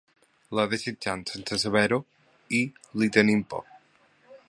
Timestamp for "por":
3.53-3.67